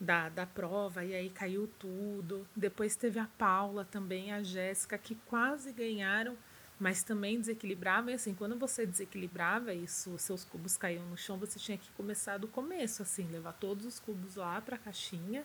da, 0.04 0.30
da 0.30 0.46
prova 0.46 1.04
e 1.04 1.16
aí 1.16 1.30
caiu 1.30 1.68
tudo. 1.80 2.46
Depois 2.56 2.96
teve 2.96 3.20
a 3.20 3.28
Paula 3.38 3.86
também, 3.86 4.32
a 4.32 4.44
Jéssica, 4.44 4.98
que 4.98 5.16
quase 5.26 5.72
ganharam, 5.72 6.38
mas 6.80 7.04
também 7.04 7.40
desequilibrava. 7.40 8.12
E 8.12 8.16
assim, 8.16 8.34
quando 8.34 8.58
você 8.58 8.86
desequilibrava 8.86 9.74
isso, 9.74 10.18
seus 10.18 10.44
cubos 10.44 10.78
caíam 10.78 11.06
no 11.08 11.18
chão, 11.18 11.38
você 11.38 11.58
tinha 11.58 11.78
que 11.78 11.90
começar 11.92 12.38
do 12.38 12.48
começo, 12.48 13.02
assim, 13.02 13.28
levar 13.32 13.54
todos 13.54 13.86
os 13.86 14.00
cubos 14.00 14.36
lá 14.36 14.62
para 14.62 14.76
a 14.76 14.80
caixinha 14.80 15.44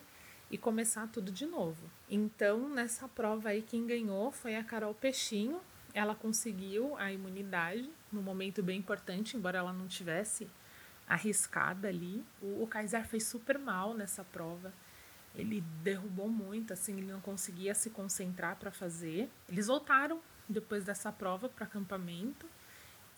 e 0.51 0.57
começar 0.57 1.07
tudo 1.07 1.31
de 1.31 1.45
novo. 1.45 1.89
Então, 2.09 2.67
nessa 2.69 3.07
prova 3.07 3.49
aí, 3.49 3.61
quem 3.61 3.85
ganhou 3.85 4.31
foi 4.31 4.55
a 4.55 4.63
Carol 4.63 4.93
Peixinho. 4.93 5.61
Ela 5.93 6.13
conseguiu 6.13 6.95
a 6.97 7.11
imunidade 7.11 7.89
no 8.11 8.21
momento 8.21 8.61
bem 8.61 8.77
importante, 8.79 9.37
embora 9.37 9.59
ela 9.59 9.73
não 9.73 9.87
tivesse 9.87 10.47
arriscada 11.09 11.87
ali. 11.87 12.23
O, 12.41 12.63
o 12.63 12.67
Kaiser 12.67 13.05
fez 13.05 13.25
super 13.25 13.57
mal 13.57 13.95
nessa 13.95 14.23
prova. 14.23 14.71
Ele 15.35 15.61
derrubou 15.83 16.29
muito, 16.29 16.73
assim, 16.73 16.97
ele 16.97 17.11
não 17.11 17.19
conseguia 17.19 17.73
se 17.73 17.89
concentrar 17.89 18.55
para 18.57 18.71
fazer. 18.71 19.29
Eles 19.47 19.67
voltaram 19.67 20.21
depois 20.47 20.83
dessa 20.83 21.11
prova 21.11 21.49
para 21.49 21.65
acampamento. 21.65 22.47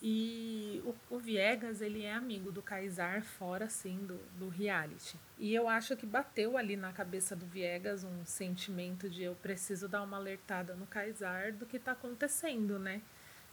E 0.04 0.82
o, 0.84 1.14
o, 1.14 1.18
Viegas, 1.18 1.80
ele 1.80 2.02
é 2.02 2.12
amigo 2.12 2.50
do 2.50 2.60
Kaysar 2.60 3.22
fora, 3.22 3.66
assim, 3.66 3.98
do, 4.04 4.18
do 4.36 4.48
reality. 4.48 5.16
E 5.38 5.54
eu 5.54 5.68
acho 5.68 5.96
que 5.96 6.04
bateu 6.04 6.58
ali 6.58 6.76
na 6.76 6.92
cabeça 6.92 7.36
do 7.36 7.46
Viegas 7.46 8.02
um 8.02 8.24
sentimento 8.24 9.08
de 9.08 9.22
eu 9.22 9.36
preciso 9.36 9.88
dar 9.88 10.02
uma 10.02 10.16
alertada 10.16 10.74
no 10.74 10.86
Kaysar 10.86 11.52
do 11.52 11.66
que 11.66 11.76
está 11.76 11.92
acontecendo, 11.92 12.80
né? 12.80 13.00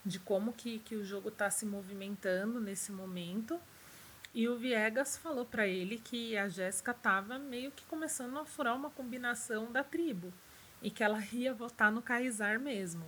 De 0.04 0.18
como 0.18 0.52
que, 0.52 0.80
que 0.80 0.96
o 0.96 1.04
jogo 1.04 1.28
está 1.28 1.50
se 1.50 1.64
movimentando 1.64 2.60
nesse 2.60 2.90
momento 2.90 3.60
e 4.32 4.48
o 4.48 4.56
Viegas 4.56 5.16
falou 5.16 5.44
para 5.44 5.66
ele 5.66 5.98
que 5.98 6.36
a 6.36 6.48
Jéssica 6.48 6.92
estava 6.92 7.38
meio 7.38 7.72
que 7.72 7.84
começando 7.86 8.38
a 8.38 8.44
furar 8.44 8.76
uma 8.76 8.90
combinação 8.90 9.70
da 9.72 9.82
tribo 9.82 10.32
e 10.80 10.90
que 10.90 11.02
ela 11.02 11.20
ia 11.32 11.52
votar 11.52 11.90
no 11.90 12.00
Kaysar 12.00 12.60
mesmo. 12.60 13.04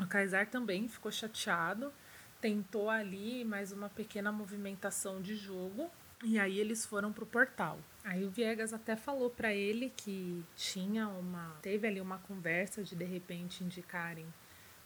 O 0.00 0.06
Kaysar 0.06 0.48
também 0.48 0.88
ficou 0.88 1.12
chateado, 1.12 1.92
tentou 2.40 2.90
ali 2.90 3.44
mais 3.44 3.70
uma 3.70 3.88
pequena 3.88 4.32
movimentação 4.32 5.22
de 5.22 5.36
jogo 5.36 5.88
e 6.24 6.38
aí 6.38 6.58
eles 6.58 6.84
foram 6.84 7.12
pro 7.12 7.24
portal. 7.24 7.78
Aí 8.02 8.24
o 8.24 8.30
Viegas 8.30 8.72
até 8.72 8.96
falou 8.96 9.30
para 9.30 9.54
ele 9.54 9.92
que 9.96 10.44
tinha 10.56 11.06
uma 11.08 11.56
teve 11.62 11.86
ali 11.86 12.00
uma 12.00 12.18
conversa 12.18 12.82
de 12.82 12.96
de 12.96 13.04
repente 13.04 13.62
indicarem 13.62 14.26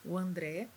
o 0.05 0.19
André 0.19 0.69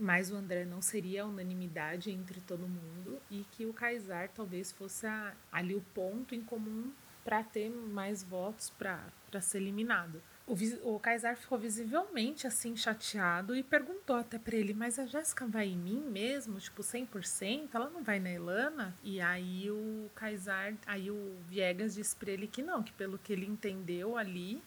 mas 0.00 0.30
o 0.30 0.36
André 0.36 0.64
não 0.64 0.80
seria 0.80 1.22
a 1.22 1.26
unanimidade 1.26 2.10
entre 2.10 2.40
todo 2.40 2.66
mundo 2.66 3.20
e 3.30 3.44
que 3.52 3.66
o 3.66 3.72
Kaysar 3.72 4.30
talvez 4.34 4.72
fosse 4.72 5.06
a, 5.06 5.34
ali 5.52 5.74
o 5.74 5.82
ponto 5.94 6.34
em 6.34 6.42
comum 6.42 6.90
para 7.24 7.42
ter 7.42 7.70
mais 7.70 8.22
votos 8.22 8.70
para 8.70 9.40
ser 9.40 9.58
eliminado. 9.58 10.22
O, 10.46 10.94
o 10.94 10.98
Kaysar 10.98 11.36
ficou 11.36 11.56
visivelmente 11.58 12.46
assim 12.46 12.74
chateado 12.76 13.54
e 13.54 13.62
perguntou 13.62 14.16
até 14.16 14.36
para 14.36 14.56
ele: 14.56 14.74
Mas 14.74 14.98
a 14.98 15.06
Jéssica 15.06 15.46
vai 15.46 15.68
em 15.68 15.76
mim 15.76 16.02
mesmo? 16.10 16.58
Tipo, 16.58 16.82
100%? 16.82 17.68
Ela 17.72 17.88
não 17.88 18.02
vai 18.02 18.18
na 18.18 18.30
Elana? 18.30 18.96
E 19.02 19.20
aí 19.20 19.70
o 19.70 20.10
Kaysar, 20.14 20.74
aí 20.86 21.08
o 21.10 21.36
Viegas 21.46 21.94
disse 21.94 22.16
para 22.16 22.32
ele 22.32 22.48
que 22.48 22.62
não, 22.62 22.82
que 22.82 22.92
pelo 22.92 23.16
que 23.18 23.32
ele 23.32 23.46
entendeu 23.46 24.16
ali, 24.16 24.60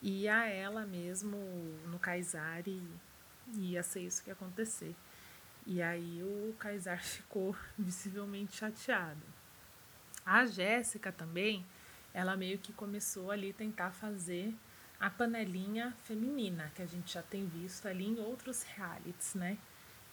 ia 0.00 0.46
ela 0.46 0.86
mesmo 0.86 1.36
no 1.88 1.98
Kaysar 1.98 2.62
e 2.68 2.80
ia 3.54 3.82
ser 3.82 4.00
isso 4.00 4.22
que 4.22 4.30
ia 4.30 4.34
acontecer. 4.34 4.94
E 5.66 5.82
aí 5.82 6.22
o 6.22 6.54
Kaysar 6.58 7.02
ficou 7.04 7.56
visivelmente 7.78 8.56
chateado. 8.56 9.22
A 10.24 10.44
Jéssica 10.46 11.12
também, 11.12 11.64
ela 12.12 12.36
meio 12.36 12.58
que 12.58 12.72
começou 12.72 13.30
ali 13.30 13.52
tentar 13.52 13.90
fazer 13.90 14.54
a 14.98 15.10
panelinha 15.10 15.94
feminina, 16.04 16.72
que 16.74 16.82
a 16.82 16.86
gente 16.86 17.12
já 17.12 17.22
tem 17.22 17.46
visto 17.46 17.86
ali 17.86 18.06
em 18.06 18.18
outros 18.18 18.62
realities, 18.62 19.34
né? 19.34 19.58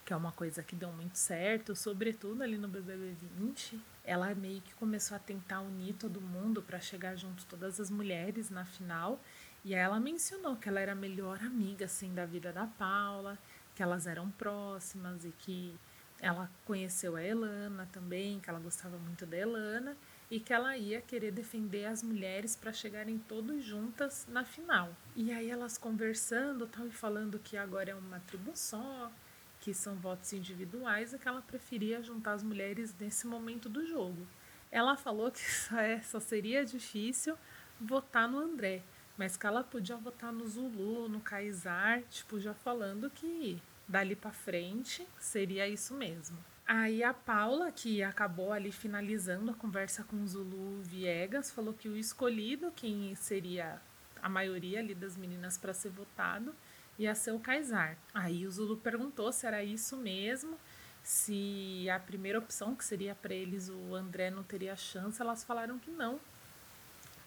Que 0.06 0.12
é 0.12 0.16
uma 0.16 0.32
coisa 0.32 0.62
que 0.62 0.76
deu 0.76 0.92
muito 0.92 1.18
certo, 1.18 1.76
sobretudo 1.76 2.44
ali 2.44 2.58
no 2.58 2.68
BBB 2.68 3.16
20. 3.38 3.80
Ela 4.04 4.36
meio 4.36 4.62
que 4.62 4.74
começou 4.74 5.16
a 5.16 5.20
tentar 5.20 5.62
unir 5.62 5.94
todo 5.94 6.20
mundo 6.20 6.62
para 6.62 6.80
chegar 6.80 7.16
junto 7.16 7.46
todas 7.46 7.80
as 7.80 7.90
mulheres 7.90 8.50
na 8.50 8.66
final 8.66 9.20
e 9.64 9.74
ela 9.74 10.00
mencionou 10.00 10.56
que 10.56 10.68
ela 10.68 10.80
era 10.80 10.92
a 10.92 10.96
melhor 10.96 11.40
amiga 11.40 11.86
assim 11.86 12.14
da 12.14 12.26
vida 12.26 12.52
da 12.52 12.68
Paula, 12.68 13.38
que 13.76 13.82
elas 13.82 14.08
eram 14.08 14.30
próximas 14.32 15.24
e 15.24 15.32
que 15.32 15.76
ela 16.20 16.50
conheceu 16.66 17.16
a 17.16 17.24
Elana 17.24 17.88
também, 17.92 18.40
que 18.40 18.50
ela 18.50 18.60
gostava 18.60 18.98
muito 18.98 19.26
da 19.26 19.38
Elana 19.38 19.98
e 20.32 20.40
que 20.40 20.54
ela 20.54 20.78
ia 20.78 21.02
querer 21.02 21.32
defender 21.32 21.86
as 21.86 22.02
mulheres 22.02 22.56
para 22.56 22.74
chegarem 22.74 23.18
todas 23.18 23.64
juntas 23.64 24.26
na 24.30 24.44
final. 24.44 24.96
E 25.16 25.32
aí 25.32 25.50
elas 25.50 25.78
conversando, 25.78 26.66
tal 26.66 26.88
e 26.88 26.92
falando 26.92 27.40
que 27.40 27.58
agora 27.58 27.92
é 27.92 27.96
uma 27.96 28.20
tribo 28.22 28.52
só, 28.56 29.12
que 29.60 29.74
são 29.74 29.96
votos 29.96 30.34
individuais 30.34 31.14
e 31.14 31.20
que 31.20 31.28
ela 31.28 31.42
preferia 31.42 32.02
juntar 32.02 32.34
as 32.34 32.44
mulheres 32.44 32.94
nesse 33.00 33.28
momento 33.28 33.70
do 33.70 33.86
jogo. 33.86 34.28
Ela 34.72 34.98
falou 34.98 35.32
que 35.32 35.40
só, 35.52 35.78
é, 35.78 36.02
só 36.02 36.20
seria 36.20 36.66
difícil 36.66 37.38
votar 37.80 38.28
no 38.28 38.40
André, 38.40 38.82
mas 39.18 39.38
que 39.38 39.46
ela 39.46 39.64
podia 39.64 39.96
votar 39.96 40.32
no 40.32 40.48
Zulu, 40.48 41.08
no 41.08 41.20
Kaysar, 41.20 42.02
tipo, 42.10 42.40
já 42.40 42.54
falando 42.54 43.10
que 43.10 43.62
dali 43.88 44.16
para 44.16 44.32
frente 44.32 45.08
seria 45.20 45.68
isso 45.68 45.94
mesmo. 45.94 46.38
Aí 46.66 47.04
a 47.04 47.14
Paula, 47.14 47.72
que 47.72 48.02
acabou 48.02 48.54
ali 48.54 48.72
finalizando 48.72 49.52
a 49.52 49.54
conversa 49.54 50.04
com 50.04 50.16
o 50.24 50.28
Zulu 50.28 50.82
Viegas, 50.82 51.52
falou 51.52 51.74
que 51.74 51.90
o 51.90 51.98
escolhido, 51.98 52.72
quem 52.72 53.14
seria 53.16 53.82
a 54.22 54.30
maioria 54.30 54.80
ali 54.80 54.96
das 54.96 55.18
meninas 55.18 55.58
para 55.58 55.74
ser 55.74 55.90
votado, 55.90 56.56
ia 56.98 57.14
ser 57.14 57.32
o 57.32 57.40
Kaysar. 57.40 57.98
Aí 58.14 58.48
o 58.48 58.52
Zulu 58.52 58.78
perguntou 58.78 59.32
se 59.32 59.46
era 59.46 59.64
isso 59.64 59.98
mesmo, 59.98 60.58
se 61.04 61.88
a 61.90 62.00
primeira 62.00 62.40
opção, 62.40 62.76
que 62.76 62.86
seria 62.86 63.14
para 63.14 63.34
eles 63.34 63.68
o 63.68 63.94
André, 63.94 64.30
não 64.30 64.42
teria 64.42 64.76
chance. 64.78 65.22
Elas 65.22 65.44
falaram 65.44 65.78
que 65.78 65.92
não, 65.92 66.18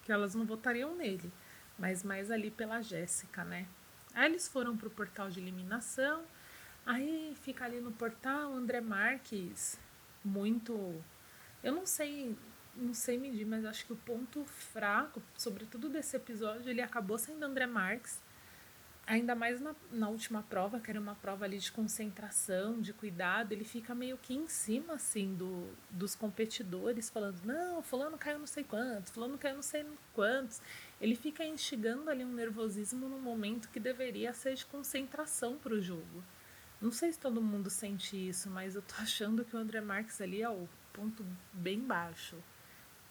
que 0.02 0.10
elas 0.10 0.34
não 0.34 0.46
votariam 0.46 0.96
nele 0.96 1.30
mas 1.78 2.02
mais 2.02 2.30
ali 2.30 2.50
pela 2.50 2.80
Jéssica, 2.80 3.44
né? 3.44 3.66
Aí 4.14 4.26
eles 4.26 4.48
foram 4.48 4.76
pro 4.76 4.90
portal 4.90 5.30
de 5.30 5.40
eliminação, 5.40 6.24
aí 6.84 7.36
fica 7.42 7.64
ali 7.64 7.80
no 7.80 7.92
portal 7.92 8.54
André 8.54 8.80
Marques, 8.80 9.78
muito. 10.24 11.02
Eu 11.62 11.74
não 11.74 11.86
sei, 11.86 12.36
não 12.74 12.94
sei 12.94 13.18
medir, 13.18 13.46
mas 13.46 13.64
acho 13.64 13.84
que 13.84 13.92
o 13.92 13.96
ponto 13.96 14.44
fraco, 14.44 15.22
sobretudo 15.36 15.88
desse 15.88 16.16
episódio, 16.16 16.70
ele 16.70 16.80
acabou 16.80 17.18
sendo 17.18 17.44
André 17.44 17.66
Marques 17.66 18.20
ainda 19.06 19.34
mais 19.34 19.60
na, 19.60 19.74
na 19.92 20.08
última 20.08 20.42
prova, 20.42 20.80
que 20.80 20.90
era 20.90 21.00
uma 21.00 21.14
prova 21.14 21.44
ali 21.44 21.58
de 21.58 21.70
concentração, 21.70 22.80
de 22.80 22.92
cuidado, 22.92 23.52
ele 23.52 23.64
fica 23.64 23.94
meio 23.94 24.18
que 24.18 24.34
em 24.34 24.48
cima, 24.48 24.94
assim, 24.94 25.34
do, 25.34 25.68
dos 25.88 26.16
competidores, 26.16 27.08
falando, 27.08 27.40
não, 27.44 27.82
fulano 27.82 28.18
caiu 28.18 28.38
não 28.38 28.46
sei 28.46 28.64
quantos, 28.64 29.12
fulano 29.12 29.38
caiu 29.38 29.54
não 29.54 29.62
sei 29.62 29.86
quantos. 30.12 30.60
Ele 31.00 31.14
fica 31.14 31.44
instigando 31.44 32.10
ali 32.10 32.24
um 32.24 32.32
nervosismo 32.32 33.08
no 33.08 33.18
momento 33.18 33.68
que 33.68 33.78
deveria 33.78 34.32
ser 34.32 34.54
de 34.54 34.66
concentração 34.66 35.56
para 35.56 35.74
o 35.74 35.80
jogo. 35.80 36.24
Não 36.80 36.90
sei 36.90 37.12
se 37.12 37.18
todo 37.18 37.40
mundo 37.40 37.70
sente 37.70 38.16
isso, 38.16 38.50
mas 38.50 38.74
eu 38.74 38.82
tô 38.82 38.94
achando 39.00 39.44
que 39.44 39.54
o 39.54 39.58
André 39.58 39.80
Marques 39.80 40.20
ali 40.20 40.42
é 40.42 40.50
o 40.50 40.68
ponto 40.92 41.24
bem 41.52 41.78
baixo 41.80 42.36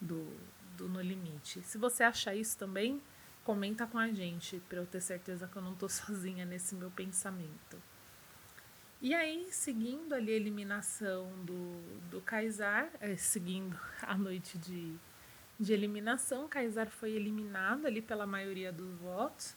do, 0.01 0.27
do 0.75 0.89
No 0.89 1.01
Limite. 1.01 1.61
Se 1.61 1.77
você 1.77 2.03
achar 2.03 2.35
isso 2.35 2.57
também, 2.57 3.01
comenta 3.45 3.85
com 3.85 3.99
a 3.99 4.11
gente 4.11 4.59
para 4.67 4.79
eu 4.79 4.87
ter 4.87 4.99
certeza 4.99 5.47
que 5.47 5.55
eu 5.55 5.61
não 5.61 5.73
estou 5.73 5.87
sozinha 5.87 6.45
nesse 6.45 6.75
meu 6.75 6.91
pensamento. 6.91 7.81
E 9.01 9.13
aí, 9.13 9.47
seguindo 9.51 10.13
ali 10.13 10.31
a 10.31 10.35
eliminação 10.35 11.29
do, 11.45 11.79
do 12.09 12.21
Kaysar, 12.21 12.89
é, 12.99 13.15
seguindo 13.15 13.79
a 14.01 14.17
noite 14.17 14.57
de, 14.57 14.95
de 15.59 15.73
eliminação, 15.73 16.47
Kaysar 16.47 16.89
foi 16.89 17.11
eliminado 17.11 17.85
ali 17.85 18.01
pela 18.01 18.25
maioria 18.25 18.71
dos 18.71 18.95
votos, 18.95 19.55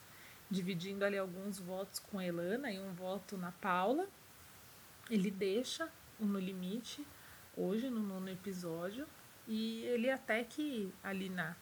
dividindo 0.51 1.05
ali 1.05 1.17
alguns 1.17 1.59
votos 1.59 1.99
com 1.99 2.21
Elana 2.21 2.71
e 2.71 2.79
um 2.79 2.93
voto 2.93 3.39
na 3.39 3.53
Paula. 3.53 4.07
Ele 5.11 5.31
deixa 5.31 5.89
o 6.21 6.27
No 6.27 6.39
Limite 6.39 7.07
hoje, 7.57 7.89
no 7.89 8.01
nono 8.01 8.29
episódio, 8.29 9.07
e 9.47 9.83
ele 9.85 10.11
até 10.11 10.45
que 10.45 10.93
ali 11.03 11.31
na 11.31 11.57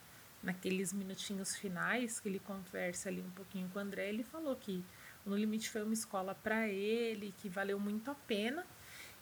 naqueles 0.47 0.93
minutinhos 0.93 1.57
finais 1.57 2.21
que 2.21 2.29
ele 2.29 2.39
conversa 2.39 3.09
ali 3.09 3.21
um 3.21 3.31
pouquinho 3.31 3.69
com 3.69 3.81
o 3.81 3.83
André, 3.83 4.09
ele 4.09 4.23
falou 4.23 4.55
que 4.55 4.83
o 5.27 5.31
No 5.31 5.37
Limite 5.37 5.69
foi 5.69 5.83
uma 5.83 5.93
escola 5.93 6.37
para 6.37 6.69
ele, 6.69 7.35
que 7.39 7.49
valeu 7.49 7.81
muito 7.81 8.13
a 8.13 8.15
pena 8.15 8.65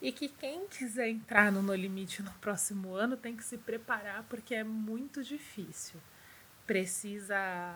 e 0.02 0.12
que 0.12 0.28
quem 0.28 0.69
quiser 0.69 1.09
entrar 1.09 1.50
no 1.50 1.62
No 1.62 1.75
Limite 1.75 2.23
no 2.23 2.31
próximo 2.35 2.95
ano 2.95 3.16
tem 3.16 3.35
que 3.35 3.43
se 3.43 3.57
preparar 3.57 4.23
porque 4.25 4.54
é 4.54 4.62
muito 4.62 5.25
difícil. 5.25 5.99
Precisa 6.66 7.75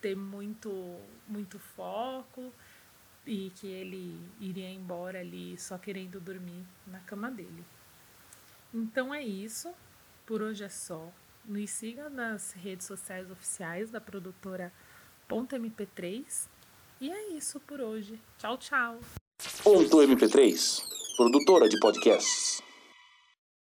ter 0.00 0.16
muito 0.16 0.98
muito 1.28 1.58
foco 1.58 2.52
e 3.26 3.52
que 3.54 3.66
ele 3.66 4.18
iria 4.40 4.70
embora 4.70 5.20
ali 5.20 5.58
só 5.58 5.76
querendo 5.76 6.18
dormir 6.18 6.64
na 6.86 7.00
cama 7.00 7.30
dele. 7.30 7.64
Então 8.72 9.12
é 9.14 9.22
isso. 9.22 9.74
Por 10.24 10.40
hoje 10.40 10.64
é 10.64 10.68
só. 10.70 11.12
Nos 11.44 11.70
siga 11.70 12.08
nas 12.08 12.52
redes 12.52 12.86
sociais 12.86 13.30
oficiais 13.30 13.90
da 13.90 14.00
produtora 14.00 14.72
Ponto 15.26 15.56
MP3. 15.56 16.24
E 17.00 17.10
é 17.10 17.30
isso 17.30 17.58
por 17.60 17.80
hoje. 17.80 18.20
Tchau, 18.38 18.56
tchau. 18.58 19.00
Ponto 19.64 19.96
MP3, 19.98 20.82
produtora 21.16 21.68
de 21.68 21.78
podcasts. 21.80 22.62